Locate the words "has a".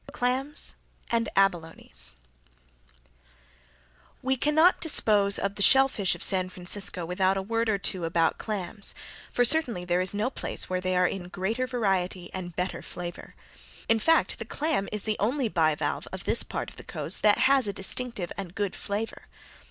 17.37-17.71